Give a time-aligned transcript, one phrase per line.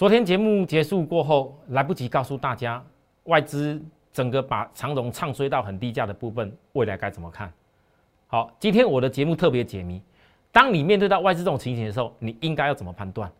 [0.00, 2.82] 昨天节目结束过后，来不及告诉大家
[3.24, 3.78] 外资
[4.10, 7.52] 整个把长荣唱衰到很低价的部分，未来该怎么看？
[8.26, 10.00] 好，今天我的节目特别解谜。
[10.50, 13.30] 当你面对到外资这种情形的时候，你应该要怎么判断？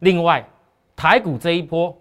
[0.00, 0.46] 另外，
[0.94, 1.96] 台股这一波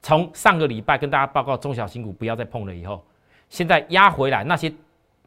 [0.00, 3.04] 从上个礼拜跟大家报告中小型股不要再碰了以后，
[3.50, 4.72] 现在压回来，那些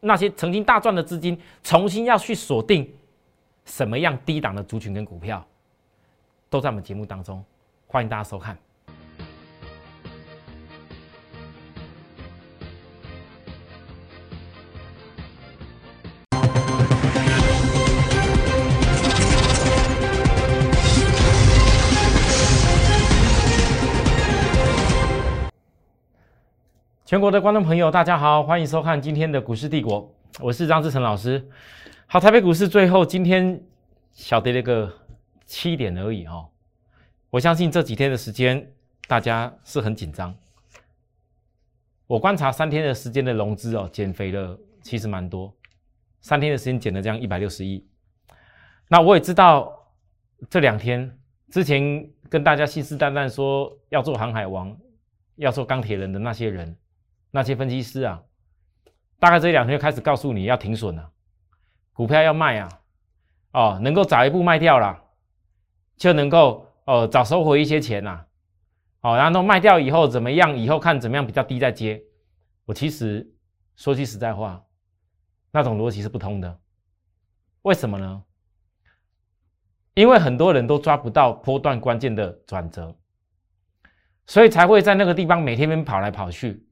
[0.00, 2.92] 那些曾经大赚的资金，重新要去锁定
[3.64, 5.46] 什么样低档的族群跟股票，
[6.48, 7.40] 都在我们节目当中，
[7.92, 8.56] 欢迎大家收看。
[27.04, 31.44] 全国的观众朋友，大家好，欢迎收看今天的股市帝国，我是张志成老师。
[32.06, 33.60] 好，台北股市最后今天
[34.12, 34.88] 小跌了个
[35.44, 36.46] 七点而已哦。
[37.30, 38.72] 我相信这几天的时间
[39.06, 40.36] 大家是很紧张。
[42.06, 45.54] 我观察三天的时间的融资哦，减肥了其实蛮多，
[46.20, 47.86] 三天的时间减了这样一百六十亿。
[48.88, 49.72] 那我也知道
[50.48, 51.16] 这两天
[51.50, 54.76] 之前跟大家信誓旦旦说要做航海王，
[55.36, 56.76] 要做钢铁人的那些人。
[57.30, 58.20] 那些分析师啊，
[59.20, 61.12] 大概这两天就开始告诉你要停损了，
[61.92, 62.68] 股票要卖啊，
[63.52, 65.00] 哦，能够早一步卖掉了，
[65.96, 68.24] 就能够哦早收回一些钱呐，
[69.02, 70.56] 哦，然后卖掉以后怎么样？
[70.56, 72.02] 以后看怎么样比较低再接。
[72.64, 73.32] 我其实
[73.76, 74.60] 说句实在话，
[75.52, 76.58] 那种逻辑是不通的。
[77.62, 78.24] 为什么呢？
[79.94, 82.92] 因为很多人都抓不到波段关键的转折，
[84.26, 86.66] 所以才会在那个地方每天边跑来跑去。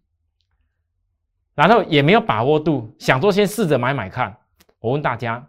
[1.55, 4.37] 然后也没有把握度，想说先试着买买看。
[4.81, 5.49] 我问大家，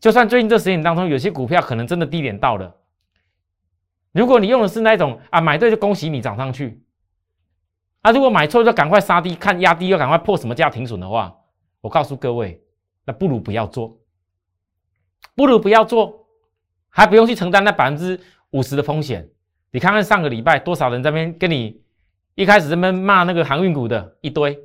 [0.00, 2.74] 就算最近这十年当中有些股票可能真的低点到了，
[4.12, 6.82] 如果你用的是那种啊买对就恭喜你涨上去，
[8.02, 11.34] 啊如果买错就赶快杀低，看压低又赶快破什么价停损的话，
[11.80, 12.62] 我告诉各位，
[13.04, 13.98] 那不如不要做，
[15.34, 16.26] 不如不要做，
[16.88, 19.28] 还不用去承担那百分之五十的风险。
[19.70, 21.82] 你看看上个礼拜多少人在那边跟你
[22.34, 24.58] 一开始这边骂那个航运股的一堆。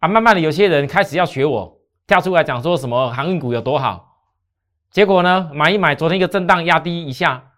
[0.00, 4.18] 啊，慢慢的，有些人开始要学我跳出来讲说什么航运股有多好，
[4.90, 7.51] 结果呢，买一买，昨天一个震荡压低一下，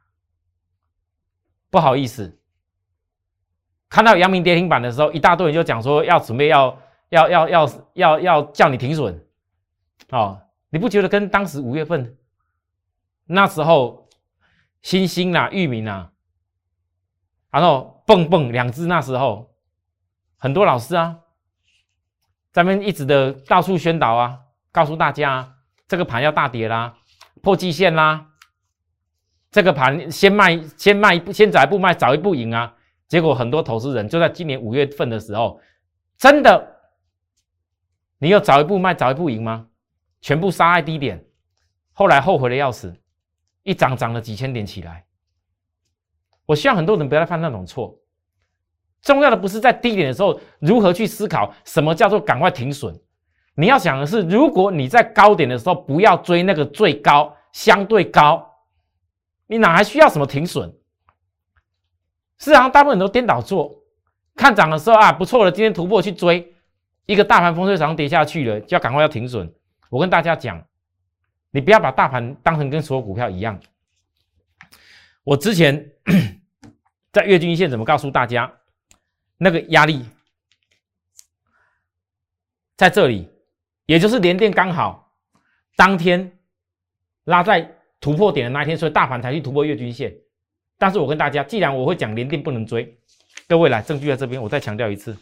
[1.75, 2.39] 不好意思，
[3.89, 9.27] 看到阳明跌停板的时候，一大堆人就讲说要准备要要要要要要叫你停损，
[10.11, 10.41] 哦，
[10.71, 12.17] 你不觉得跟当时五月份
[13.27, 14.09] 那时候
[14.83, 16.13] 星星啊、域名啊，
[17.51, 19.53] 然后蹦蹦两只那时候
[20.37, 21.19] 很多老师啊。
[22.53, 24.39] 咱们一直的到处宣导啊，
[24.71, 25.57] 告诉大家
[25.89, 26.95] 这个盘要大跌啦，
[27.43, 28.29] 破季线啦，
[29.55, 32.75] 这个盘先卖先卖先早一步卖早一步赢啊。
[33.07, 35.61] 结果很多投资人就在今年五月份的时候，
[36.19, 36.77] 真的，
[38.19, 39.69] 你有早一步卖早一步赢吗？
[40.21, 41.25] 全部杀在低点，
[41.93, 42.93] 后来后悔的要死，
[43.63, 45.05] 一涨涨了几千点起来。
[46.47, 47.97] 我希望很多人不要再犯那种错。
[49.03, 52.93] 重要的不是在低点的时候如何去思考什么叫做赶快停损，
[53.55, 58.51] 你要想的是，如果你在高点的时候不要追那个最高相对高，
[59.47, 60.75] 你哪还需要什么停损？
[62.39, 63.83] 市场大部分人都颠倒做，
[64.35, 66.55] 看涨的时候啊不错了，今天突破去追，
[67.07, 69.55] 一个大盘风吹草动跌下去了，就要赶快要停损。
[69.91, 70.67] 我跟大家讲，
[71.51, 73.61] 你不要把大盘当成跟所有股票一样。
[75.23, 75.93] 我之前
[77.13, 78.53] 在月均线怎么告诉大家？
[79.37, 80.05] 那个压力
[82.77, 83.29] 在这里，
[83.87, 85.13] 也就是连电刚好
[85.77, 86.39] 当天
[87.25, 87.74] 拉在
[88.05, 90.15] 突破点的那一天，所以大盘才去突破月均线。
[90.79, 92.95] 但是我跟大家，既然我会讲连电不能追，
[93.49, 95.17] 各位来证据在这边，我再强调一次，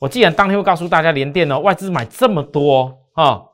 [0.00, 3.44] 我既然当天会告诉大家连电哦，外资买这么多啊，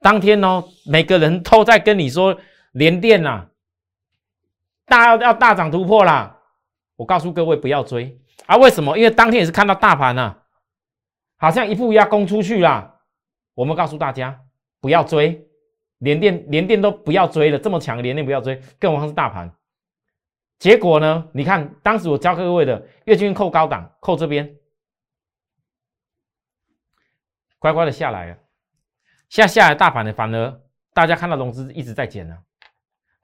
[0.00, 2.38] 当天哦，每个人都在跟你说
[2.74, 3.48] 连电呐，
[4.86, 6.38] 大要要大涨突破啦，
[6.94, 8.16] 我告诉各位不要追。
[8.46, 8.96] 啊，为什么？
[8.96, 10.44] 因为当天也是看到大盘啊，
[11.38, 13.00] 好像一步要攻出去啦。
[13.54, 14.40] 我们告诉大家
[14.80, 15.44] 不要追，
[16.02, 19.52] 连电连电都不要追了，这么强连电不要追，更何况是大盘。
[20.58, 21.28] 结果呢？
[21.32, 24.54] 你看当时我教各位的月均扣高档，扣这边，
[27.58, 28.38] 乖乖的下来了。
[29.28, 30.60] 下下来大盘的，反而
[30.92, 32.36] 大家看到融资一直在减了，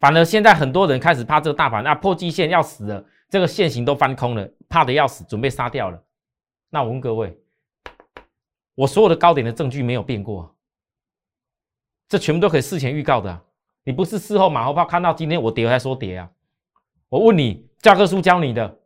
[0.00, 3.04] 反而现在很多人开始怕这个大盘啊破季线要死了。
[3.28, 6.02] 这个线型都翻空了，怕的要死，准备杀掉了。
[6.70, 7.38] 那我问各位，
[8.74, 10.56] 我所有的高点的证据没有变过，
[12.08, 13.40] 这全部都可以事前预告的。
[13.84, 16.30] 你不是事后马后炮，看到今天我跌才说跌啊？
[17.08, 18.78] 我问你，教科书教你的，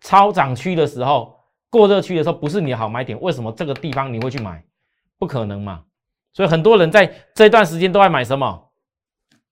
[0.00, 1.38] 超涨区的时候，
[1.70, 4.64] 过热区的时候，不是你的好买点，为什么这个地方你会去买？
[5.18, 5.84] 不可能嘛！
[6.32, 8.70] 所以很多人在这段时间都在买什么？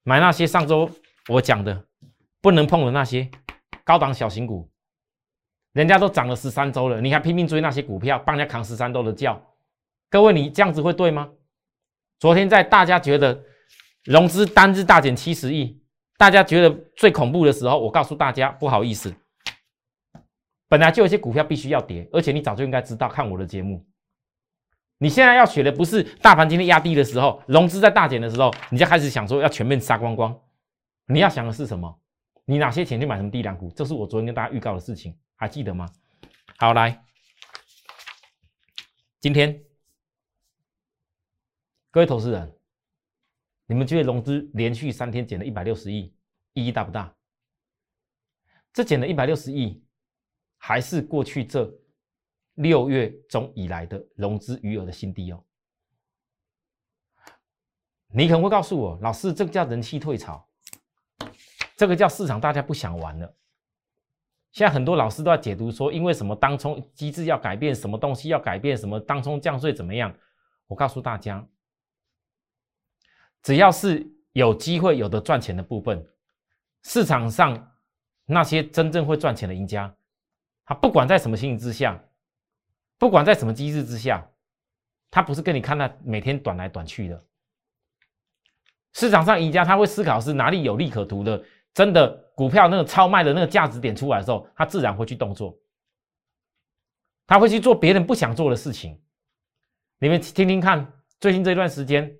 [0.02, 0.90] 买那些上周
[1.28, 1.84] 我讲的
[2.40, 3.30] 不能碰的那些
[3.84, 4.68] 高档小型股，
[5.72, 9.40] 人家都涨了十三周了，你还拼命追那些股票，帮人家扛十三周的轿。
[10.10, 11.30] 各位，你这样子会对吗？
[12.22, 13.44] 昨天在大家觉得
[14.04, 15.82] 融资单日大减七十亿，
[16.16, 19.12] 大家觉得最恐怖的时候，我告诉大家，不好意思，
[20.68, 23.84] 本来就有些股票必须要跌，而且你早就应该知道，看我的节目。
[24.98, 30.32] 你现在要学的不是大盘今天压低的时候，融资在大减的时候，你就开始想说要全面杀光光。
[31.06, 31.98] 你要想的是什么？
[32.44, 33.68] 你哪些钱去买什么低量股？
[33.74, 35.90] 这是我昨天跟大家预告的事情，还记得吗？
[36.56, 37.02] 好，来，
[39.18, 39.60] 今天
[41.92, 42.50] 各位投资人，
[43.66, 46.16] 你们觉得融资连续三天减了一百六十亿，
[46.54, 47.14] 意义大不大？
[48.72, 49.84] 这减了一百六十亿，
[50.56, 51.70] 还是过去这？
[52.54, 55.42] 六月中以来的融资余额的新低哦，
[58.08, 60.46] 你可能会告诉我，老师，这个叫人气退潮，
[61.74, 63.36] 这个叫市场大家不想玩了。
[64.52, 70.14] 现在很多老师都在解读说，因为什么当冲机制要改变，什么东西要改变，什么当冲降税怎么样？
[70.66, 71.46] 我告诉大家，
[73.42, 76.06] 只要是有机会有的赚钱的部分，
[76.82, 77.72] 市场上
[78.24, 79.94] 那些真正会赚钱的赢家，
[80.64, 82.02] 他不管在什么情形之下。
[82.98, 84.24] 不管在什么机制之下，
[85.10, 87.24] 他不是跟你看那每天短来短去的。
[88.92, 95.58] 市场上赢家他会思考是哪里有利可图的，真的股票那个超卖的那个价值点出来的时候，他自然会去动作，
[97.26, 99.02] 他会去做别人不想做的事情。
[99.98, 102.16] 你们听听看，最近这段时间，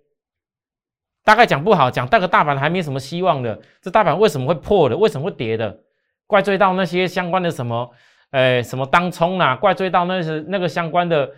[1.25, 4.97] 大概讲不好，讲大个大盘还没什么希望的，这大盘为什么会破的？
[4.97, 5.79] 为什么会跌的？
[6.27, 7.91] 怪罪到那些相关的什么？
[8.31, 9.55] 哎，什么当冲啦？
[9.55, 11.31] 怪罪到那是那个相关的，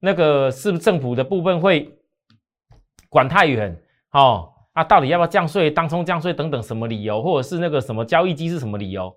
[0.00, 1.98] 那个是不是政府的部分会
[3.08, 3.74] 管太远？
[4.10, 5.70] 哦，啊，到底要不要降税？
[5.70, 7.22] 当冲降税等等什么理由？
[7.22, 9.14] 或者是那个什么交易机是什么理由？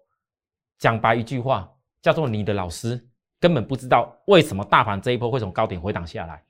[0.80, 1.70] 讲白一句话，
[2.02, 3.04] 叫做你的老师
[3.40, 6.42] 根本不知道为什么大盘这一波会从高点回档下来，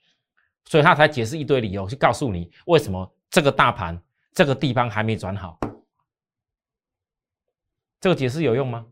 [0.65, 4.01] 所以他才解释一堆理由去告诉你为什么这个大盘
[4.33, 5.59] 这个地方还没转好。
[7.99, 8.85] 这个解释有用吗？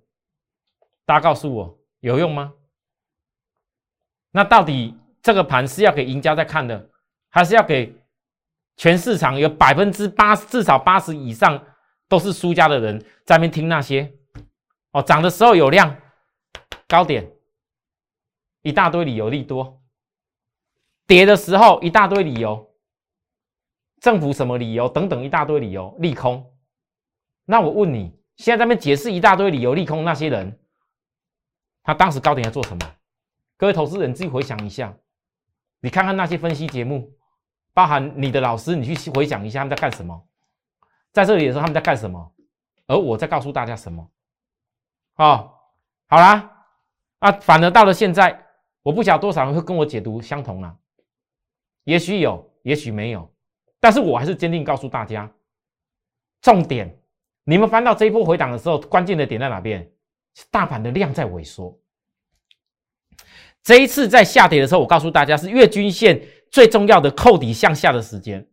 [1.06, 2.54] 大家告诉我有用吗？
[4.32, 6.90] 那到底这个盘是要给赢家在看的，
[7.30, 7.96] 还是要给
[8.76, 11.64] 全市场有百分之八至少八十以上
[12.10, 14.12] 都是输家的人在那边听那些？
[14.92, 15.96] 哦，涨的时候有量
[16.88, 17.32] 高点，
[18.64, 19.80] 一大堆理由利多；
[21.06, 22.75] 跌的时候一大堆理由，
[24.00, 26.52] 政府什么理由等等一大堆理由利空。
[27.46, 30.60] 那我问你，现在在那边解释一大堆理由利空那些人？
[31.84, 32.92] 他当时高点在做什么？
[33.58, 34.96] 各位投资人自己回想一下，
[35.80, 37.14] 你看看那些分析节目，
[37.74, 40.28] 包含你的老师，你去回想一下他们在干什么。
[41.12, 42.34] 在这里的时候他们在干什么？
[42.88, 44.12] 而我在告诉大家什么？
[45.16, 45.54] 哦，
[46.08, 46.68] 好啦，
[47.20, 48.46] 啊，反而到了现在，
[48.82, 50.76] 我不晓得多少人会跟我解读相同啊。
[51.84, 53.32] 也许有，也许没有，
[53.86, 55.32] 但是我还是坚定告诉大家，
[56.42, 57.00] 重点，
[57.44, 59.88] 你们翻到这一波回档的时候，关键的点在哪边？
[60.50, 61.80] 大盘的量在萎缩，
[63.62, 66.20] 这一次在下跌的时候，我告诉大家是月均线
[66.50, 68.50] 最重要的扣底向下的时间。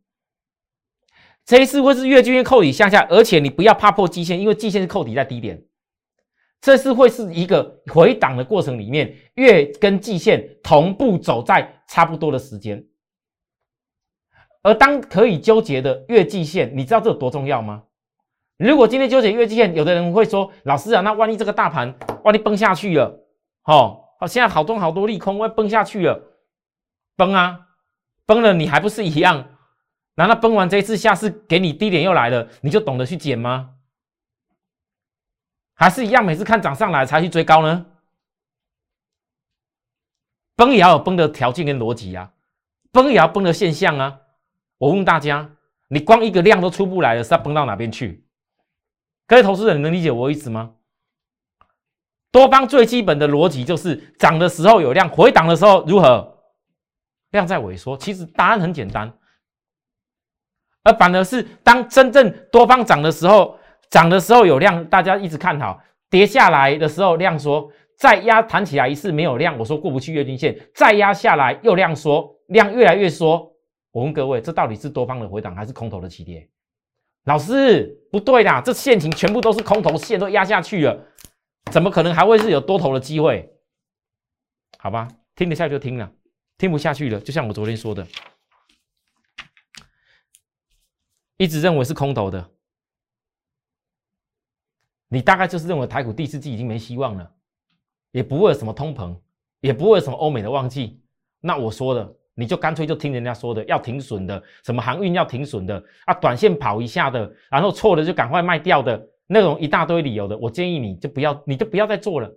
[1.46, 5.64] 这一次会是月均线扣底向下，而且你不要怕破季线，因为季线是扣底在低点。
[6.60, 12.84] 这次会是一个回档的过程里面，月跟季线同步走在差不多的时间。
[14.62, 17.82] 而当可以纠结的月季线，你知道这有多重要吗？
[18.58, 21.92] 如果今天纠结月季线，有的人会说：“老师啊，那万一这个大盘
[22.22, 23.20] 万一崩下去了，
[23.64, 26.22] 哦，好，现在好多好多利空，会崩下去了，
[27.16, 27.66] 崩啊，
[28.24, 29.48] 崩了，你还不是一样？
[30.14, 33.70] 难道崩完这一次，下次给你低点又来了，你就懂得去减吗？
[35.74, 37.86] 还是一样，每次看涨上来才去追高呢？
[40.54, 42.30] 崩也要有崩的条件跟逻辑啊，
[42.92, 44.20] 崩也要崩的现象啊。
[44.82, 45.48] 我问大家，
[45.90, 48.26] 你光一个量都出不来了，是要崩到哪边去？
[49.28, 50.72] 各位投资人，能理解我意思吗？
[52.32, 56.36] 多方最基本的逻辑就是涨的时候有量，回档的时候如何？
[57.30, 57.96] 量在萎缩。
[57.96, 59.12] 其实答案很简单，
[60.82, 63.56] 而反而是当真正多方涨的时候，
[63.88, 73.51] 涨的时候有量，大家一直看好；跌下来的时候量缩，再压弹起来一次没有量，我说过不去月均线，再压下来又量缩，量越来越缩。
[73.92, 76.50] 我问各位，这到底是多方的回档还是空头的起跌？
[77.24, 81.06] 老师不对啦，这陷阱全部都是空头线都压下去了，
[81.70, 83.48] 怎么可能还会是有多头的机会？
[84.78, 85.06] 好吧，
[85.36, 86.12] 听得下就听了，
[86.58, 88.04] 听不下去了，就像我昨天说的，
[91.36, 92.50] 一直认为是空头的，
[95.06, 97.34] 你大概就是认为台股第四季已经没希望了，
[98.10, 99.16] 也不会有什么通膨，
[99.60, 101.04] 也不会有什么欧美的旺季。
[101.38, 112.30] 那我说的，你就干脆就听人家说的，要停损的，什么航运要停损的啊，短线跑一下的，然后错了就赶快卖掉的那种一大堆理由的，我建议你就不要，你就不要再做了。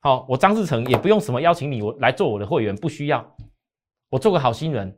[0.00, 3.36] 好，我张志成也不用什么邀请你，我来做我的会员不需要。
[4.10, 4.96] 我做个好心人，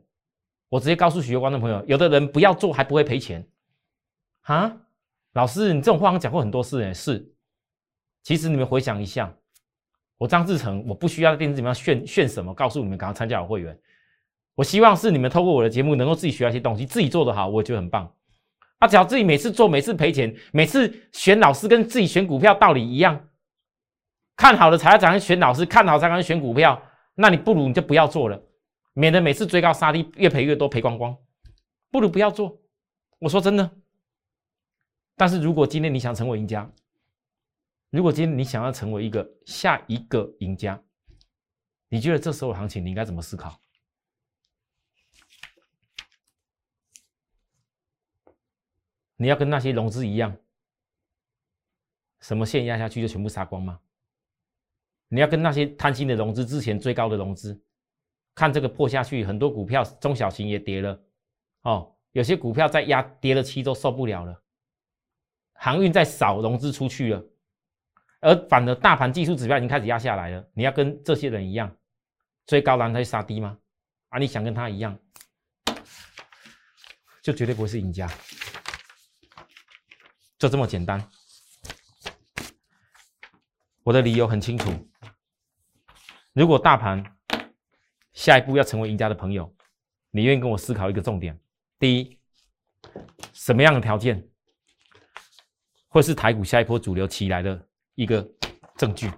[0.69, 3.45] 我直接告诉许多观众朋友，有的人不要做还不会赔钱
[4.43, 4.77] 啊！
[5.33, 7.27] 老师，你这种话我讲过很多次，哎，是。
[8.23, 9.33] 其实你们回想一下，
[10.17, 13.77] 我张志成，我不需要在电视里面炫炫什么，告诉你们赶快参加我会员。
[14.55, 18.13] 我希望是你们透过我的节目，能够自己学到一些东西，自己做得好，我觉得很棒。
[18.79, 23.29] 啊，只要自己每次做，每次赔钱，每次选老师跟自己选股票道理一样。
[24.35, 26.81] 看好了才要找人选老师，看好才敢选股票，
[27.15, 28.41] 那你不如你就不要做了，
[28.93, 31.15] 免得每次追高杀低，越赔越多，赔光光。
[31.91, 32.59] 不如不要做。
[33.19, 33.69] 我说真的。
[35.15, 36.67] 但是如果今天你想成为赢家，
[37.91, 40.81] 如果今天你想要成为一个下一个赢家，
[41.89, 43.59] 你觉得这时候行情你应该怎么思考？
[49.21, 50.35] 你要跟那些融资一样，
[52.21, 53.79] 什么线压下去就全部杀光吗？
[55.09, 57.61] 你要跟那些贪心的融资之前最高的融资，
[58.33, 60.99] 看这个破下去，很多股票中小型也跌了，
[61.61, 64.41] 哦，有些股票在压跌了七都受不了了，
[65.53, 67.23] 航运在扫融资出去了，
[68.21, 70.43] 而反而大盘技术指标已经开始压下来了。
[70.55, 71.71] 你要跟这些人一样，
[72.47, 73.55] 追高然后去杀低吗？
[74.09, 74.97] 啊，你想跟他一样，
[77.21, 78.11] 就绝对不会是赢家，
[80.41, 80.99] 就这么简单。
[83.83, 84.71] 我的理由很清楚。
[86.33, 87.15] 如果大盘
[88.13, 89.55] 下一步要成为赢家的朋友，
[90.09, 91.39] 你愿意跟我思考一个重点：
[91.77, 92.19] 第一，
[93.33, 94.27] 什么样的条件
[95.89, 98.27] 会是台股下一波主流起来的一个
[98.77, 99.11] 证据？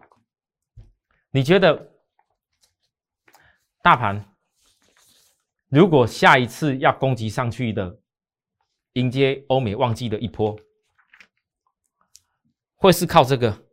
[1.31, 1.89] 你觉得
[3.81, 4.35] 大盘
[5.69, 7.97] 如果下一次要攻击上去的，
[8.93, 10.59] 迎接欧美旺季的一波，
[12.83, 13.65] 会是靠这个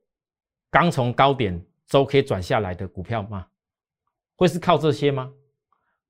[0.71, 1.61] 刚从高点？
[1.89, 3.49] 周 K 转下来的股票吗？
[4.37, 5.33] 会是靠这些吗？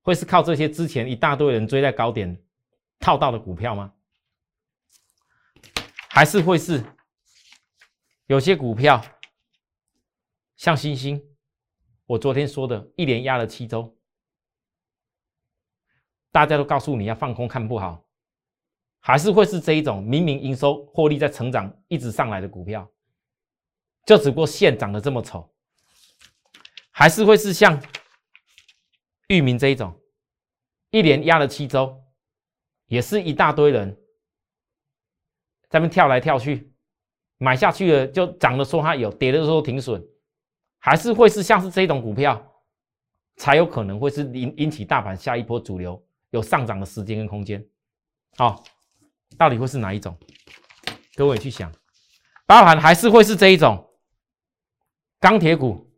[0.03, 2.39] 会是靠这些之前一大堆人追在高点
[2.99, 3.91] 套到的股票吗？
[6.11, 6.83] 还是会是
[8.27, 9.03] 有些股票
[10.55, 11.19] 像星星？
[12.05, 13.97] 我昨天说的一连压了七周，
[16.31, 18.05] 大家都告诉你要放空看不好，
[19.01, 22.89] 还是会是这一种明明营收获利在成长一直上来的股票，
[24.05, 25.51] 就只不过线长得这么丑。
[26.91, 27.81] 还是会是像
[29.27, 29.93] 域名这一种，
[30.91, 31.99] 一连压了七周，
[32.85, 33.97] 也是一大堆人
[35.67, 36.71] 在那跳来跳去，
[37.37, 40.05] 买下去了就涨的说它有，跌的时候停损，
[40.77, 42.39] 还是会是像是这种股票，
[43.37, 47.65] 才有可能会是引引起大盘下一波主流有上涨的时间跟空间。
[48.35, 48.63] 好，
[49.41, 50.15] 到底会是哪一种？
[51.15, 51.73] 各位去想，
[52.45, 53.91] 包含还是会是这一种
[55.19, 55.91] 钢铁股。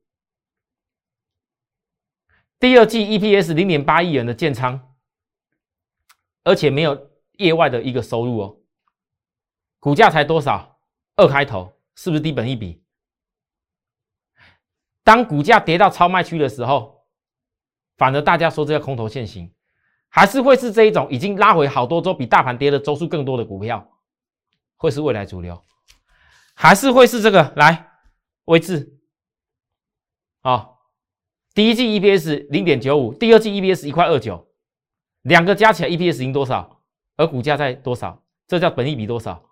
[2.58, 4.96] 第二季 EPS 零点八亿元的建仓，
[6.46, 8.62] 而且没有业外的一个收入哦，
[9.78, 10.80] 股价才多少？
[11.18, 12.82] 二开头，是不是低本一笔？
[15.04, 17.06] 当股价跌到超卖区的时候，
[17.98, 19.54] 反而大家说这叫空头现行，
[20.16, 23.90] 还是会是这一种已经拉回好多周，比大盘跌的周数更多的股票，
[24.78, 25.60] 会是未来主流，
[26.54, 27.90] 还是会是这个来
[28.46, 29.00] 位置？
[30.42, 30.70] 啊？
[31.56, 34.48] 第一季 EPS 零点九五，第二季 EPS 一块二九，
[35.24, 36.84] 两个加起来 EPS 赢多少？
[37.16, 38.24] 而股价在多少？
[38.48, 39.44] 这叫本益比多少？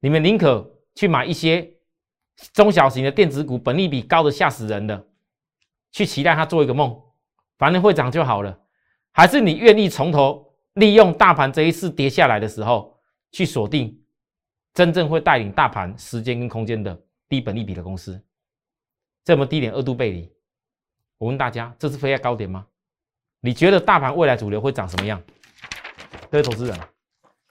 [0.00, 1.78] 你们宁可去买一些
[2.52, 5.08] 中小型的电子股，本利比高的吓死人的，
[5.90, 7.00] 去期待它做一个梦，
[7.56, 8.60] 反正会涨就好了，
[9.16, 12.98] 还是你愿意从头利用大盘这一次跌下来的时候，
[13.30, 14.04] 去锁定
[14.72, 18.20] 真正会带领大盘时间跟空间的低本利比的公司？
[19.24, 20.30] 这么低点二度背离。
[21.16, 22.66] 我问大家，这是飞在高点吗？
[23.38, 25.22] 你觉得大盘未来主流会长什么样？
[26.28, 26.76] 各位投资人，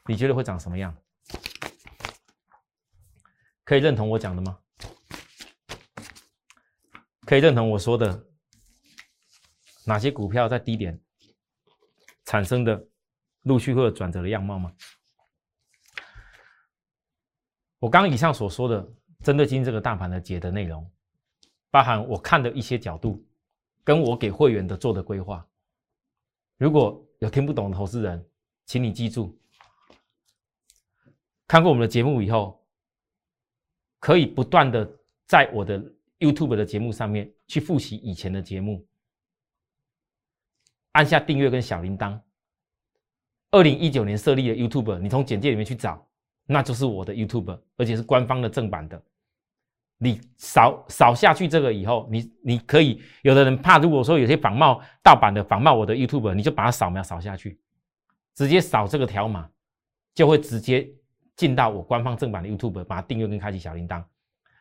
[0.06, 0.94] 你觉得会长什么样？
[3.64, 4.60] 可以认同我讲的吗？
[7.26, 8.22] 可以认同我说的
[9.86, 11.00] 哪些股票在低点
[12.26, 12.88] 产生的
[13.44, 14.74] 陆续会有转折的样貌吗？
[17.80, 18.88] 我刚刚以上所说的
[19.22, 20.90] 针对今天这个大盘的解的内容，
[21.70, 23.26] 包含我看的一些角度，
[23.84, 25.46] 跟我给会员的做的规划。
[26.58, 28.26] 如果有听不懂的投资人，
[28.66, 29.38] 请你记住，
[31.46, 32.66] 看过我们的节目以后，
[34.00, 34.90] 可以不断的
[35.26, 35.84] 在我的
[36.20, 38.86] YouTube 的节目上面去复习以前的节目，
[40.94, 42.20] 按下订阅跟小铃铛。
[43.52, 46.04] 二零一九年设立的 YouTube，你从简介里面去找。
[46.46, 49.02] 那就是我的 YouTube，而且是官方的正版的。
[49.98, 57.58] 你扫扫下去这个以后，你你可以有的人怕，如果说有些仿冒盗版的仿冒我的 YouTube，你就把它扫描扫下去，
[58.36, 59.50] 直接扫这个条码，
[60.14, 60.86] 就会直接
[61.38, 64.04] 进到我官方正版的 YouTube，把它订阅跟开启小铃铛。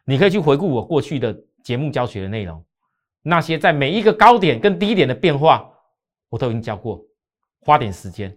[0.05, 2.65] 你可以去回顾我过去的节目教学的内容，
[3.23, 5.69] 那些在每一个高点跟低点的变化，
[6.33, 7.05] 我都已经教过，
[7.61, 8.35] 花点时间。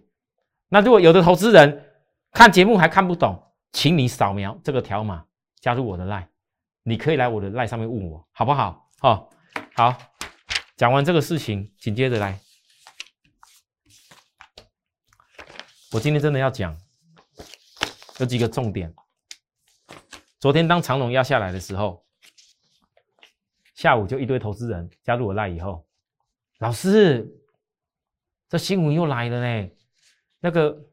[0.68, 1.82] 那如果有的投资人，
[2.30, 5.24] 看节目还看不懂，请你扫描这个条码
[5.60, 6.26] 加入我的 line，
[6.82, 8.86] 你可以来我的 line 上面问我好不好？
[9.00, 9.26] 哦，
[9.74, 9.96] 好，
[10.76, 12.38] 讲完这个事情，紧接着来，
[15.92, 16.76] 我今天真的要讲
[18.18, 18.94] 有几个重点。
[20.38, 22.04] 昨天当长龙压下来的时候，
[23.74, 25.86] 下午就一堆投资人加入我 line 以后，
[26.58, 27.26] 老师，
[28.48, 29.70] 这新闻又来了呢，
[30.40, 30.84] 那个。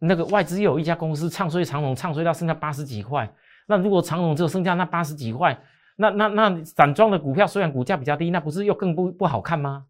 [0.00, 3.34] 那个外资又有一家公司唱衰长隆，唱衰到剩下八十几块。
[3.66, 5.58] 那如果长隆只有剩下那八十几块，
[5.96, 9.86] 那那那散装的股票虽然股价比较低，那不是又更不不好看吗？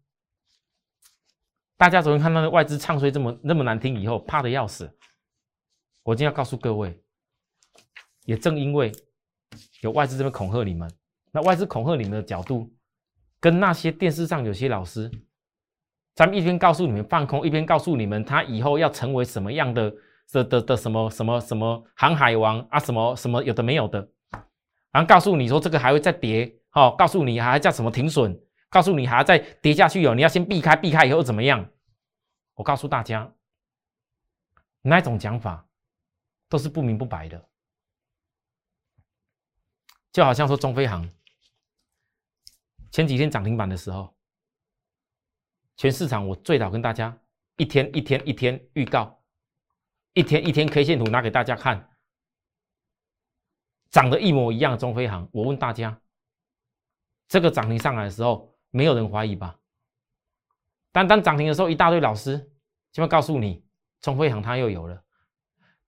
[1.75, 4.89] 大家昨天看到的外资唱衰这么那么难听以后，怕的要死。
[6.03, 6.97] 我今天要告诉各位，
[8.23, 8.93] 也正因为
[9.81, 10.89] 有外资这边恐吓你们，
[11.33, 12.71] 那外资恐吓你们的角度，
[13.41, 15.11] 跟那些电视上有些老师，
[16.15, 19.93] 咱们一边告诉你们放空，一边告诉你们他以后要成为什么样的。
[20.33, 24.09] 的的的什么什么什么航海王啊，什么什么有的没有的，
[24.91, 28.35] 然后告诉你说这个还会再跌，哦，告诉你还叫什么停损，
[28.67, 31.69] 告诉你还要再跌下去哦，你要先避开，避开以后怎么样？
[32.55, 33.31] 我告诉大家，
[34.81, 35.67] 那种讲法
[36.49, 37.47] 都是不明不白的，
[40.11, 41.07] 就好像说中飞航
[42.89, 44.14] 前几天涨停板的时候，
[45.77, 47.17] 全市场我最早跟大家
[47.57, 49.21] 一天一天一天预告。
[50.13, 51.89] 一天一天 K 线图拿给大家看，
[53.91, 55.27] 长得一模一样的中飞航。
[55.33, 55.99] 我问大家，
[57.27, 59.59] 这个涨停上来的时候，没有人怀疑吧？
[60.93, 62.49] 但当涨停的时候，一大堆老师
[62.93, 63.61] 就会告诉你，
[63.99, 65.03] 中飞航它又有了。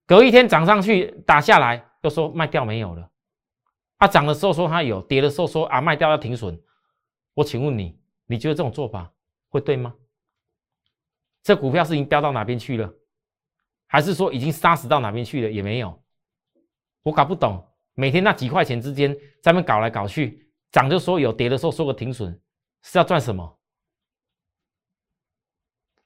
[0.04, 3.10] 隔一天涨上去打下来，又说卖掉没有了。
[3.96, 6.62] 啊，涨的时候说它有，跌的时候说啊卖掉要停损。
[7.32, 9.10] 我请问你，你觉得这种做法
[9.48, 9.94] 会对吗？
[11.42, 12.92] 这股票是已经飙到哪边去了？
[13.86, 15.50] 还是说已经杀死到哪边去了？
[15.50, 16.02] 也没有，
[17.02, 17.66] 我搞不懂。
[17.94, 22.38] 每天那几块钱之间咱们搞来搞去，涨就说有，跌的时候说个停损，
[22.82, 23.58] 是要赚什么？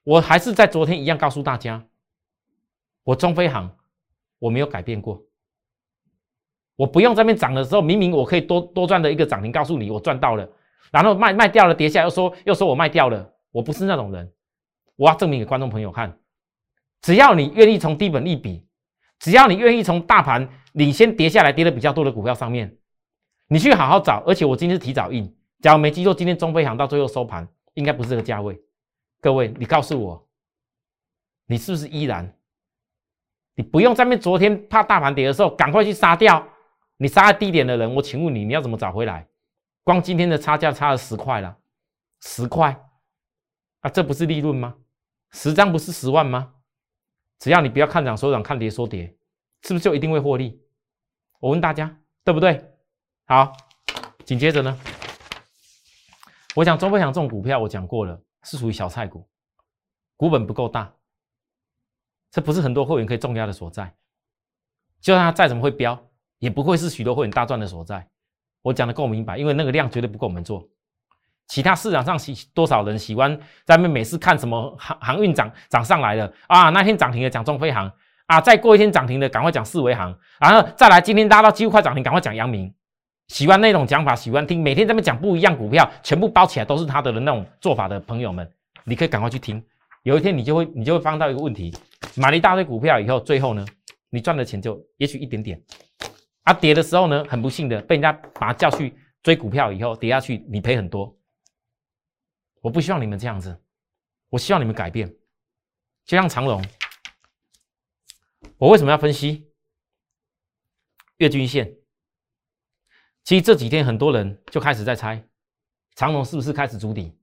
[0.05, 1.87] 我还是在昨天一样告诉大家，
[3.03, 3.77] 我中飞航
[4.39, 5.23] 我没有改变过，
[6.77, 10.49] 我不用这边涨的时候，明明我可以多多赚的一个涨停，告诉你我赚到了，
[10.91, 14.33] 然后卖卖掉了，跌下又说又说我卖掉了，我不是那种人，
[14.97, 16.19] 我要证明给观众朋友看。
[17.01, 18.67] 只要你愿意从低本利比，
[19.19, 22.77] 只要你愿意从大盘领先跌下来跌的比较多的股票上面，
[23.49, 24.23] 你去好好找。
[24.27, 28.61] 而且我今天是提早印，假如没记错，今天中飞航到最后收盘应该不是这个价位。
[29.21, 30.29] 各位，你告诉我，
[31.47, 32.35] 你是不是依然？
[33.55, 36.49] 你不用在面昨天怕大盘跌的时候赶快去杀掉
[36.97, 37.95] 你杀在低点的人。
[37.95, 39.29] 我请问你，你要怎么找回来？
[39.85, 41.57] 光今天的差价差了十块了，
[42.21, 42.75] 十块
[43.83, 44.77] 啊，这不是利润吗？
[45.31, 46.55] 十张不是十万吗？
[47.39, 49.17] 只要你不要看涨说涨，看跌说跌，
[49.63, 50.63] 是不是就一定会获利？
[51.41, 52.73] 我问大家，对不对？
[53.27, 53.53] 好，
[54.25, 54.79] 紧接着呢，
[56.55, 59.29] 我讲中飞翔这种股票，我讲过了，是属于小菜股，
[60.17, 60.95] 股本不够大，
[62.31, 63.93] 这不是很多会员可以重压的所在。
[65.01, 66.01] 就算它再怎么会飙，
[66.39, 68.09] 也不会是许多会员大赚的所在。
[68.61, 70.69] 我讲的够明白，因为那个量绝对不够我们做。
[71.53, 76.71] 其他市场上喜多少人喜欢在那每次看什么航航运涨涨上来了啊？
[76.71, 77.93] 那天涨停的讲中飞航
[78.25, 82.73] 啊，再过一天涨停的赶快讲四维航，然后再来今天拉到几乎快涨停，赶快讲阳明。
[83.29, 88.51] 喜欢那种讲法，喜欢听每天在那讲不一样股票，全部包起来都是他的那种做法的朋友们，
[88.85, 89.63] 你可以赶快去听。
[90.05, 91.71] 有一天你就会你就会发现到一个问题：
[92.17, 93.63] 买了一大堆股票以后，最后呢，
[94.09, 95.61] 你赚的钱就也许一点点。
[96.45, 98.11] 啊，跌的时候呢，很不幸的被人家
[98.41, 101.15] 把他叫去追股票，以后跌下去你赔很多。
[102.63, 103.61] 我不希望你们这样子，
[104.31, 105.15] 我希望你们改变。
[106.05, 106.65] 就像长龙，
[108.57, 109.53] 我为什么要分析？
[111.19, 111.77] 月均线。
[113.25, 115.23] 其实这几天很多人就开始在猜，
[115.97, 117.17] 长龙是不是开始筑底？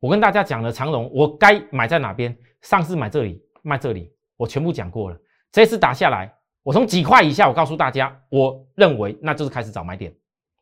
[0.00, 2.36] 我跟大家讲了，长龙我该买在哪边？
[2.62, 5.18] 上次买这里，卖这里，我全部讲过了。
[5.52, 10.12] 这次打下来，我从几块以下，我告诉大家，我认为那就是开始找买点，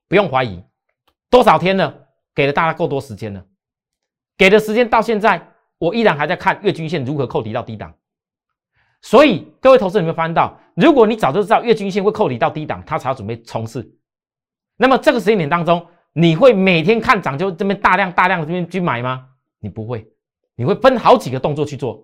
[0.08, 0.62] 不用怀疑。
[1.30, 2.06] 多少天了？
[2.34, 3.44] 给了大家够多时间了，
[4.36, 7.94] 给的时间到现在，我依然还在看月均线如何扣底到低档。
[9.00, 13.98] 所以各位投资有没有发现到，如果你早就知道月均线会扣底到低档，它才要准备冲刺，
[14.76, 19.28] 那么这个时间点当中，你会每天看涨就这边大量大量的这边去买吗？
[19.60, 20.10] 你不会，
[20.56, 22.02] 你会分好几个动作去做，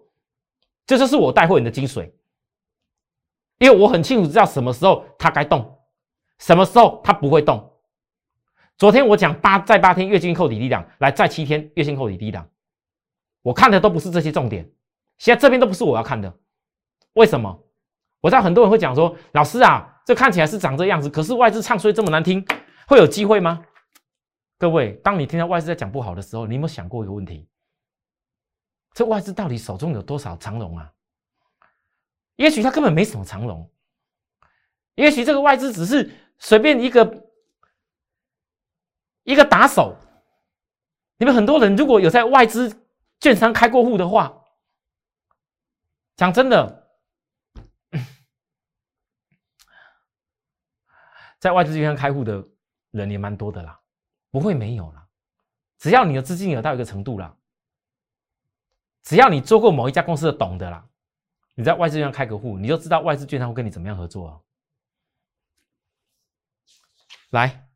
[0.87, 2.13] 这就是我带货人的精髓，
[3.59, 5.79] 因为我很清楚知道什么时候它该动，
[6.39, 7.70] 什么时候它不会动。
[8.81, 12.49] 昨天我讲八在八天月均扣底低档，来在七天月线扣底低档，
[13.43, 14.65] 我看的都不是这些重点，
[15.19, 16.35] 现在这边都不是我要看的，
[17.13, 17.63] 为什么？
[18.23, 22.43] 我知道很多人会讲说，老师啊，这看起来是长这样子，可是外资唱衰这么难听，
[22.89, 23.63] 会有机会吗？
[24.57, 27.47] 各位，当你听到外资在讲不好的时候，你有没有想过一个问题？
[28.95, 30.91] 这外资到底手中有多少长龙啊？
[32.37, 33.71] 也许他根本没什么长龙，
[34.95, 37.27] 也许这个外资只是随便一个。
[39.31, 39.97] 一个打手，
[41.19, 42.85] 你们很多人如果有在外资
[43.21, 44.45] 券商开过户的话，
[46.17, 46.91] 讲真的，
[51.39, 52.45] 在外资券商开户的
[52.91, 53.81] 人也蛮多的啦，
[54.31, 55.07] 不会没有啦。
[55.79, 57.37] 只要你的资金有到一个程度啦，
[59.03, 60.85] 只要你做过某一家公司的懂的啦，
[61.55, 64.41] 你在外资券商开个户，你就知道外资券商会跟你怎么样合作啊。
[67.31, 67.70] 来。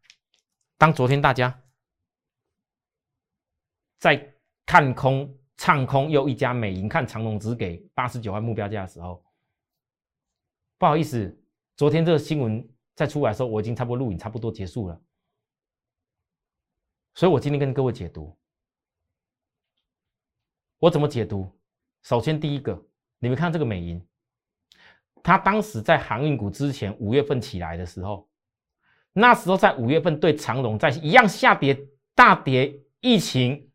[0.77, 1.63] 当昨天大家
[3.99, 4.35] 在
[4.67, 9.25] 看空、唱空，又一家美银看长隆只给八十九万目标价的时候，
[10.77, 11.43] 不好意思，
[11.77, 15.01] 昨天这个新闻再出来的时候，我已经差不多录影差不多结束了，
[17.15, 18.37] 所以我今天跟各位解读，
[20.79, 21.51] 我怎么解读？
[22.03, 22.85] 首先第一个，
[23.21, 24.07] 你们看这个美银，
[25.23, 28.29] 它当时在航运股之前五月份起来的时候。
[29.17, 31.79] 那时候在五月份对长荣在一样下跌
[32.15, 33.71] 大跌，疫情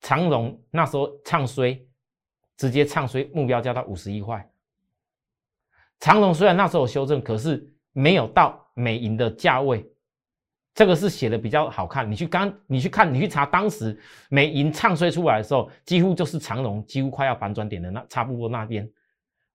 [0.00, 1.80] 长荣那时候唱衰，
[2.56, 4.46] 直接唱衰目标价到五十一块。
[6.00, 9.86] 长荣虽然那时候修正，可是没有到美银的价位，
[10.74, 12.10] 这个是写的比较好看。
[12.10, 13.96] 你去刚你去看你去查当时
[14.28, 18.90] 美银唱衰出来的时候，几乎就是长荣几乎快要反转点的那差不多那边。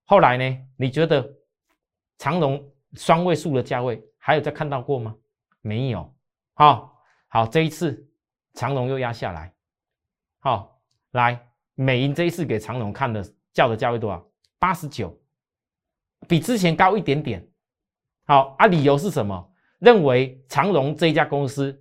[0.04, 0.58] 后来呢？
[0.78, 1.28] 你觉得
[2.16, 5.14] 长荣双位数的价位还有再看到过吗？
[5.66, 6.14] 没有，
[6.54, 8.08] 好好这一次
[8.54, 9.52] 长龙又压下来，
[10.38, 13.20] 好来美银这一次给长龙看的
[13.52, 14.24] 叫的价位多少？
[14.60, 15.12] 八十九，
[16.28, 17.44] 比之前高一点点。
[18.26, 19.52] 好啊，理由是什么？
[19.80, 21.76] 认为长龙这一家公司，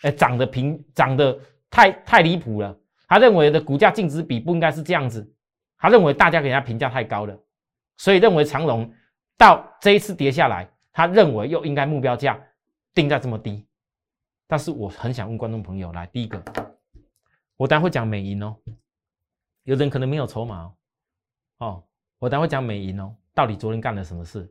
[0.00, 2.74] 哎涨得平涨得太太离谱了。
[3.06, 5.30] 他认为的股价净值比不应该是这样子，
[5.76, 7.38] 他认为大家给他评价太高了，
[7.98, 8.90] 所以认为长龙
[9.36, 12.40] 到这一次跌下来，他认为又应该目标价。
[12.96, 13.66] 定在这么低，
[14.46, 16.42] 但是我很想问观众朋友，来第一个，
[17.58, 18.56] 我待会讲美银哦，
[19.64, 20.74] 有人可能没有筹码
[21.58, 21.84] 哦，
[22.18, 24.50] 我待会讲美银哦，到底昨天干了什么事？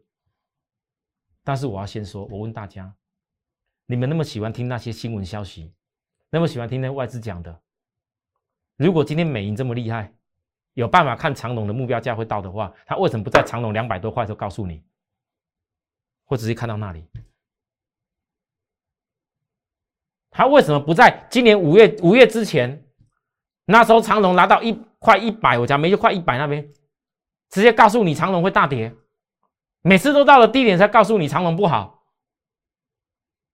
[1.43, 2.95] 但是我要先说，我问大家，
[3.87, 5.73] 你们那么喜欢听那些新闻消息，
[6.29, 7.61] 那么喜欢听那外资讲的，
[8.75, 10.13] 如果今天美银这么厉害，
[10.73, 14.85] 有办法看长龙的目标价会到的话，他为什么不在长龙两百多块的时候告诉你，
[16.25, 17.09] 或直接看到那里？
[20.35, 22.83] 他为什么不在今年五月五月之前？
[23.63, 26.67] 那时候长龙拿到一块一百，我讲没就快一百那边，
[27.49, 28.93] 直接告诉你长龙会大跌，
[29.81, 32.03] 每次都到了低点才告诉你长龙不好。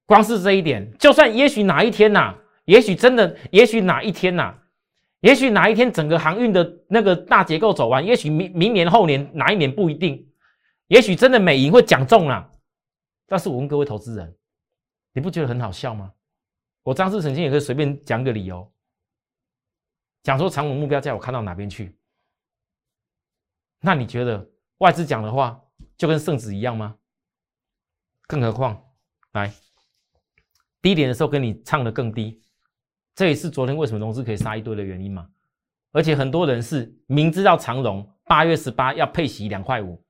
[0.07, 2.33] 光是这一点，就算也许哪一天呐，
[2.65, 4.55] 也许真的，也许哪一天呐，
[5.19, 10.27] 也许哪一天整个航运的那个大结构走完，也许明明年后年哪一年不一定，
[10.87, 12.49] 也许真的美银会讲中了。
[13.27, 14.35] 但是我问各位投资人，
[15.13, 16.11] 你不觉得很好笑吗？
[16.83, 18.71] 我张志曾经也可以随便讲个理由，
[20.23, 21.97] 讲说长稳目标价我看到哪边去？
[23.79, 25.59] 那你觉得外资讲的话
[25.97, 26.97] 就跟圣旨一样吗？
[28.27, 28.81] 更何况，
[29.33, 29.51] 来
[30.81, 32.41] 低点的时候跟你唱的更低，
[33.13, 35.29] 这也是昨天为什么融资可以杀一堆的原因嘛。
[35.91, 40.01] 而且很多人是明知道长荣八月十八要配息两块五，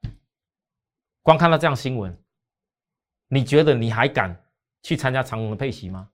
[1.23, 2.15] 光看到这样新闻，
[3.27, 4.45] 你觉得你还敢
[4.83, 6.10] 去参加长荣的配息吗？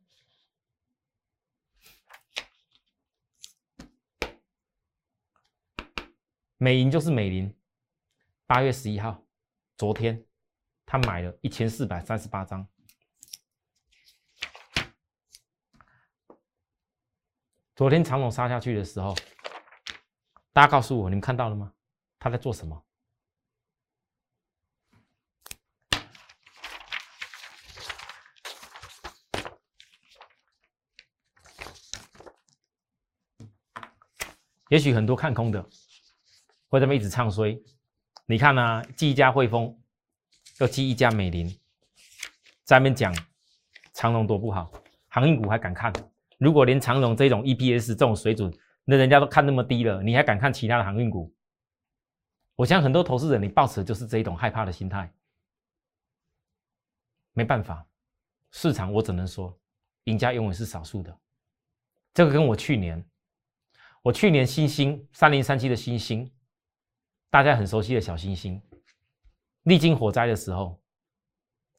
[6.60, 7.56] 美银就是美林，
[8.48, 9.24] 八月十一号，
[9.78, 10.26] 昨天
[10.88, 12.68] 他买了一千四百三十八张。
[17.76, 19.16] 昨天长龙杀下去的时候，
[20.52, 21.72] 大家告诉我，你们看到了吗？
[22.18, 22.84] 他在做什么？
[34.70, 35.70] 也许很多看空的
[36.68, 37.60] 会这么一直唱衰。
[38.26, 38.84] 你看呢？
[38.96, 39.78] 记一家汇丰，
[40.60, 41.48] 又记一家美林，
[42.64, 43.14] 在那边讲
[43.94, 44.72] 长隆多不好，
[45.08, 45.94] 航运股还敢看？
[46.38, 48.54] 如果连长隆这种 EPS 这种水准，
[48.84, 51.34] 那人家都看那么低了，你还敢看其他的航运股？
[52.56, 55.14] 我想很多投资人，你抱持的就是这一种害怕的心态。
[57.34, 57.88] 没办法，
[58.52, 59.58] 市场我只能说，
[60.04, 61.18] 赢家永远是少数的。
[62.14, 63.04] 这个跟我去年。
[64.04, 66.32] 我去年新星三零三七的星星，
[67.30, 68.62] 大家很熟悉的小星星，
[69.64, 70.82] 历经火灾的时候，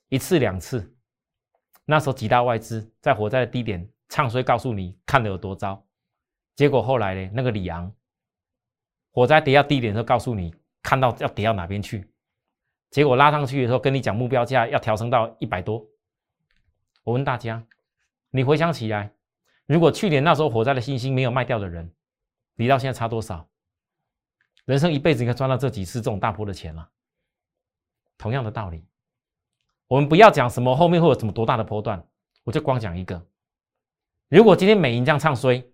[0.08, 0.94] 一次两次，
[1.87, 5.82] 那时候几大外资在火灾的低点唱衰，告诉你看的有多糟。
[6.54, 7.90] 结果后来呢，那个里昂，
[9.11, 12.11] 火灾跌到低点的时候，告诉你看到要跌到哪边去。
[12.90, 15.87] 结果拉上去的时候，跟你讲目标价要调升到一百多。
[17.04, 17.64] 我问大家，
[18.30, 19.12] 你回想起来，
[19.66, 21.90] 如果去年那时候火灾的星星没有卖掉的人，
[22.56, 23.48] 离到现在差多少？
[24.68, 26.87] 人生一辈子应该赚到这几次这种大波的钱了。
[28.18, 28.85] 同样的道理，
[29.87, 32.07] 我们不要讲什么后面会有什么多大的波段，
[32.44, 33.26] 我就光讲一个。
[34.28, 35.64] 如果今天美银这样唱衰，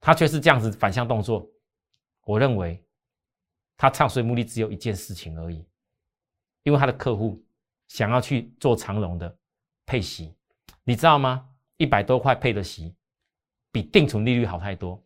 [0.00, 1.46] 它却是这样子反向动作，
[2.24, 2.82] 我认为
[3.76, 5.62] 它唱衰目的只有一件事情而已，
[6.62, 7.44] 因为他的客户
[7.88, 9.36] 想要去做长荣的
[9.84, 10.34] 配息，
[10.84, 11.46] 你知道吗？
[11.76, 12.94] 一百多块配的息，
[13.70, 15.04] 比定存利率好太多。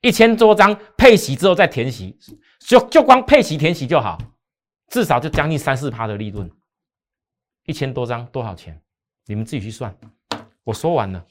[0.00, 2.18] 一千多张配息之后再填息，
[2.60, 4.18] 就就光配息填息就好，
[4.88, 6.50] 至少就将近三四趴的利润。
[7.64, 8.80] 一千多张多少钱？
[9.26, 9.96] 你们自己去算。
[10.64, 11.24] 我说完了。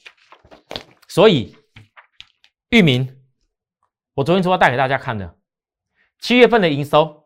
[1.08, 1.54] 所以，
[2.70, 3.06] 域名，
[4.14, 5.38] 我昨天说要带给大家看的，
[6.20, 7.26] 七月份的营收，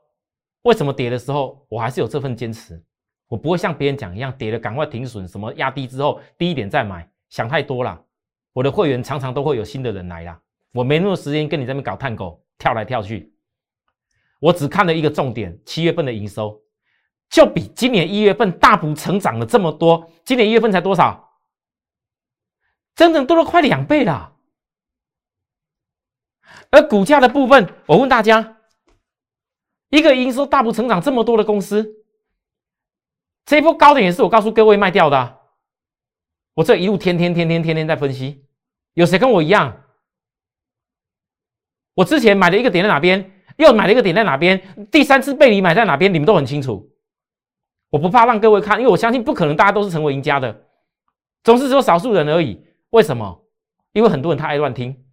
[0.64, 2.84] 为什么跌的时候我还是有这份坚持？
[3.28, 8.04] 我不会像别人讲一样，跌了赶快停损，什么压低之后低一点再买，想太多了。
[8.54, 10.42] 我的会员常常都会有新的人来啦。
[10.76, 13.34] 我没那么多时间跟你这边搞探狗跳来跳去，
[14.42, 16.62] 我只看了一个重点，七月份的营收
[17.30, 21.40] 就比今年一月份大幅成长了这么多，今年一月份才多少？
[22.94, 24.36] 整整多了快两倍了。
[26.72, 28.58] 而股价的部分，我问大家，
[29.88, 32.04] 一个营收大幅成长这么多的公司，
[33.46, 35.40] 这一波高点也是我告诉各位卖掉的，
[36.56, 38.46] 我这一路天天天天天天在分析，
[38.94, 39.84] 有谁跟我一样？
[41.95, 46.91] 我之前买了一个点在哪边，又买了一个点在哪边，第三次被你买在哪边，你们都很清楚。
[47.89, 50.65] 我不怕让各位看，因为我相信不可能大家都是成为赢家的，
[51.43, 52.65] 总是只有少数人而已。
[52.89, 53.47] 为什么？
[53.93, 55.05] 因为很多人他爱乱听。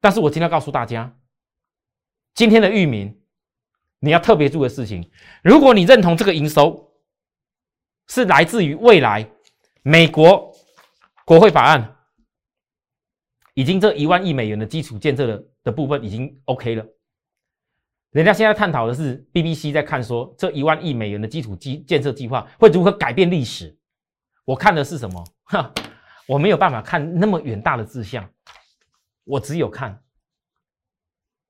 [0.00, 1.16] 但是我今天要告诉大家，
[2.34, 3.18] 今天的域名，
[4.00, 5.10] 你要特别注意的事情，
[5.42, 6.92] 如果你认同这个营收
[8.08, 9.30] 是来自于未来
[9.82, 10.52] 美国
[11.24, 11.96] 国会法案。
[13.54, 16.86] 已经这一万亿美元的基础建设的的部分已经 OK 了。
[18.10, 23.74] 人家现在探讨的是 BBC 在看说这一万亿美元的基础基建设计划会如何改变历史。
[24.44, 25.24] 我看的是什么？
[25.44, 25.72] 哈，
[26.26, 28.28] 我没有办法看那么远大的志向，
[29.24, 30.02] 我只有看，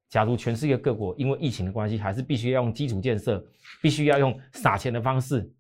[0.09, 3.45] 假如全世界各国因为疫情的关系，还是必须要用基础建设，
[3.81, 5.51] 必须要用撒钱的方式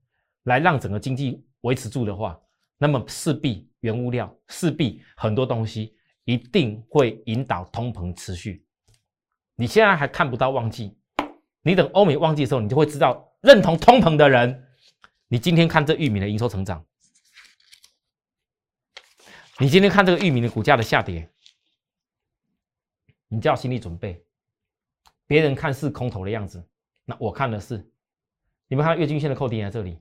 [0.44, 2.38] 来让整个经济维持住的话，
[2.78, 5.96] 那么势必原物料，势必很多东西。
[6.24, 8.64] 一定会引导通膨持续。
[9.54, 10.96] 你现在还看不到旺季，
[11.62, 14.68] 你等欧美旺季的时候，你就会知道认同通膨的人。
[15.28, 16.84] 你今天看这玉米的营收成长，
[19.58, 21.30] 你今天看这个玉米的股价的下跌，
[23.28, 24.24] 你就要心理准备。
[25.26, 26.62] 别人看是空头的样子，
[27.04, 27.90] 那我看的是，
[28.68, 29.98] 你们看月均线的扣点在这里，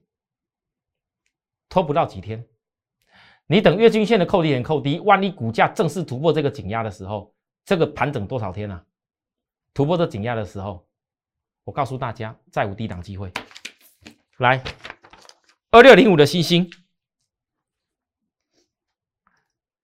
[1.69, 2.45] 拖不到几天。
[3.51, 7.35] 你等月均线的扣低点扣低，万一股价正式突破这个紧压的时候，
[7.65, 8.81] 这个盘整多少天啊？
[9.73, 10.87] 突破这紧压的时候，
[11.65, 13.29] 我告诉大家，再无低档机会。
[14.37, 14.63] 来，
[15.69, 16.71] 二六零五的星星，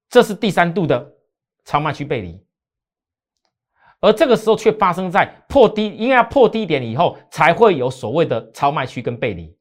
[0.07, 1.15] 这是第三度的
[1.65, 2.41] 超卖区背离，
[3.99, 9.56] 而这个时候却发生在破低，应该要破低点以后，才会有所谓的超卖区跟背离。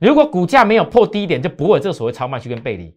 [0.00, 2.96] 如果股价没有破低点，就不会有这个所谓超卖区跟背离。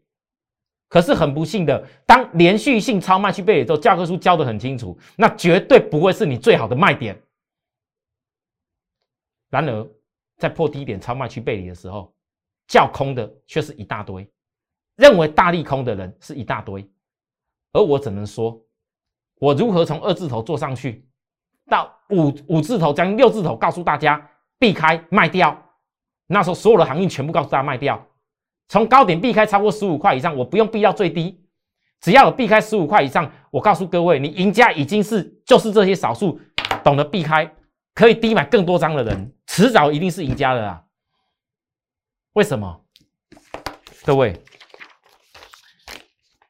[0.88, 7.22] 可是很不幸的，当连续性超卖区背离之后，教科书教的很清楚，那绝对不会是你最好的卖点。
[9.50, 9.88] 然而，
[10.38, 12.12] 在破低点超卖区背离的时候，
[12.68, 14.28] 叫空的却是一大堆，
[14.96, 16.88] 认为大利空的人是一大堆，
[17.74, 18.60] 而我只能说，
[19.36, 21.08] 我如何从二字头做上去，
[21.68, 25.69] 到五五字头将六字头，告诉大家避开卖掉。
[26.32, 28.08] 那时候所有的行业全部告诉大家卖掉，
[28.68, 31.44] 从高点避开超过十五块以上，我不用避到最低，
[32.02, 36.40] 只要有避开十五块以上，我告诉各位，你赢家已经是就是这些少数
[36.84, 37.52] 懂得避开，
[37.96, 40.86] 可以低买更多张的人，迟早一定是赢家的啦。
[42.34, 42.86] 为什么？
[44.06, 44.40] 各位，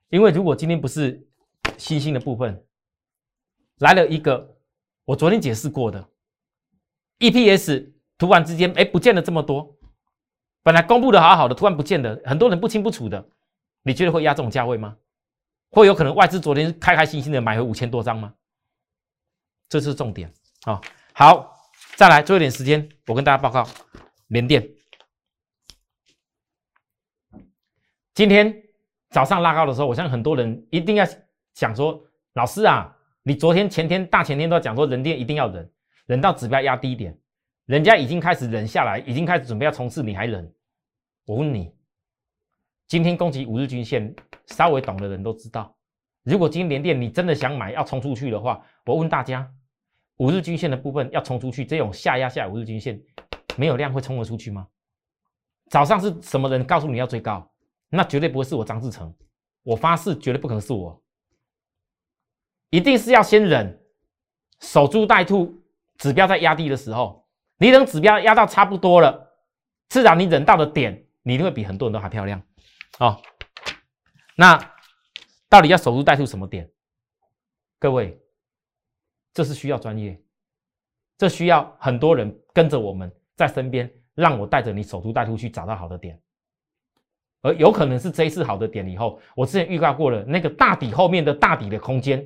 [0.10, 1.26] 因为如果今天不是
[1.78, 2.62] 新兴的部分
[3.78, 4.58] 来了一个，
[5.06, 6.06] 我昨天解释过的
[7.20, 7.94] EPS。
[8.20, 9.76] 突然之间，哎，不见了这么多，
[10.62, 13.28] 本来公布的好好的，突然不见了，很多人不清不楚的，
[13.82, 14.98] 你觉得会压这种价位吗？
[15.72, 18.34] 会有可能外资昨天开开心心的买回五千多张吗？
[19.70, 20.82] 这是重点啊！
[21.14, 21.56] 好，
[21.96, 23.66] 再来，最后一点时间，我跟大家报告，
[24.28, 24.68] 联电
[28.14, 28.54] 今天
[29.12, 31.06] 早上拉高的时候，我相信很多人一定要
[31.54, 32.04] 想说，
[32.34, 35.72] 老师啊，你昨天、前天、大前天都要讲说，人电一定要忍，
[36.08, 37.18] 忍到指标压低一点。
[37.70, 40.52] 人家已经开始忍下来，已经开始准备要冲刺，你还忍？
[41.26, 41.72] 我问你，
[42.88, 44.12] 今天攻击五日均线，
[44.48, 45.78] 稍微懂的人都知道。
[46.24, 49.48] 如果今天连电你真的想买，要冲出去的话，我问大家，
[50.18, 53.00] 五日均线的部分要冲出去，这种下压下五日均线
[53.56, 54.68] 没有量会冲得出去吗？
[55.70, 57.48] 早上是什么人告诉你要追高？
[57.90, 59.14] 那绝对不会是我张志成，
[59.62, 61.00] 我发誓绝对不可能是我，
[62.72, 63.80] 一定是要先忍，
[64.60, 65.62] 守株待兔，
[66.00, 67.19] 指标在压低的时候。
[67.60, 69.36] 你等指标压到差不多了，
[69.90, 72.42] 自然你忍到的点，你一定会比很多人都还漂亮，
[73.00, 73.22] 哦。
[74.36, 74.58] 那
[75.50, 76.72] 到底要守株待兔什么点？
[77.78, 78.18] 各位，
[79.34, 80.22] 这是需要专业，
[81.18, 86.22] 这需要很多人跟着我们在身边，让我带着你守株待兔去找到好的点，
[87.42, 92.26] 而有可能是这一次好的点以后，我之前预告过了那个大底后面的大底的空间，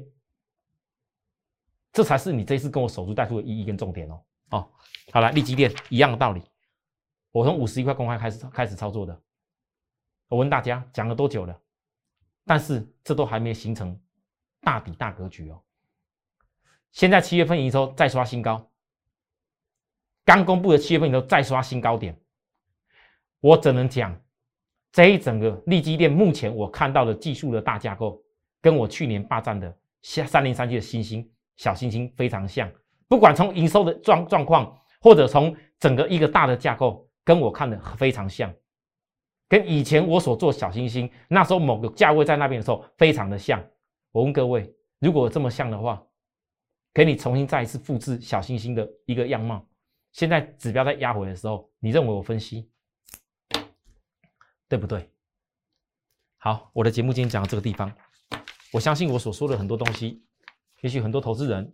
[1.92, 4.22] 这才是你这次跟我守株待兔的意义跟重点哦。
[4.50, 4.70] 哦，
[5.12, 6.42] 好了，立基电一样的道理。
[7.32, 9.22] 我从五十一块公开开始开始操作的。
[10.28, 11.60] 我问大家讲了多久了？
[12.46, 14.00] 但是这都还没形成
[14.62, 15.62] 大底大格局哦。
[16.92, 18.70] 现在七月份营收再刷新高，
[20.26, 22.20] 刚公布的七月份营收再刷新高点。
[23.40, 24.16] 我只能讲，
[24.92, 28.22] 这一整个利基电目前我看到的技术的大架构，
[28.62, 32.72] 跟我去年霸占的三三零三七的星星小星星非常像。
[33.14, 38.52] 不管从营收的状状况，或者从整个一个大的架构，跟我看的非常像，
[39.48, 43.64] 跟以前我所做小星星那时候某个价位在那边的时候非常的像。
[44.12, 46.04] 我问各位，如果这么像的话，
[46.92, 49.64] 给你重新再一次复制小星星的一个样貌。
[50.12, 52.68] 现在指标在压回的时候，你认为我分析
[54.68, 55.08] 对不对？
[56.38, 57.94] 好，我的节目今天讲到这个地方，
[58.72, 60.26] 我相信我所说的很多东西，
[60.82, 61.72] 也许很多投资人。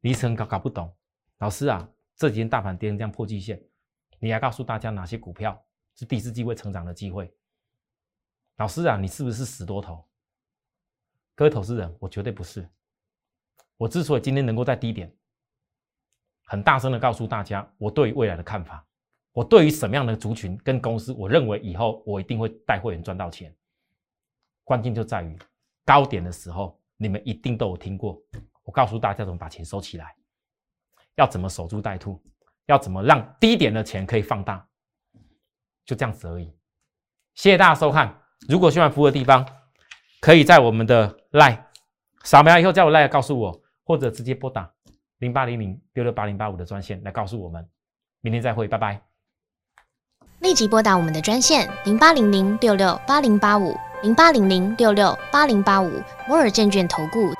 [0.00, 0.94] 离成搞搞不懂，
[1.38, 3.60] 老师啊，这几天大盘跌成这样破季线，
[4.18, 5.60] 你还告诉大家哪些股票
[5.94, 7.32] 是第四季会成长的机会？
[8.56, 10.04] 老师啊，你是不是死多头？
[11.34, 12.68] 各位投资人，我绝对不是。
[13.76, 15.14] 我之所以今天能够在低点
[16.44, 18.84] 很大声的告诉大家我对未来的看法，
[19.32, 23.54] 我对于什么样的族群跟公司，我认为以后我一定会带会员赚到钱。
[24.64, 25.38] 关键就在于
[25.84, 28.20] 高点的时候，你们一定都有听过。
[28.68, 30.14] 我告诉大家怎么把钱收起来，
[31.14, 32.22] 要怎么守株待兔，
[32.66, 34.62] 要怎么让低点的钱可以放大，
[35.86, 36.54] 就这样子而已。
[37.34, 38.14] 谢谢大家收看。
[38.46, 39.42] 如果需要服务的地方，
[40.20, 41.64] 可以在我们的 Line
[42.24, 44.70] 扫描以后在我 Line 告诉我，或者直接拨打
[45.16, 47.66] 零八零零六六八零八五的专线来告诉我们。
[48.20, 49.00] 明天再会，拜拜。
[50.40, 53.74] 立即拨打我们的专线零八零零六六八零八五。
[54.04, 55.90] 零八零零六六八零八五
[56.28, 57.34] 摩尔证券投顾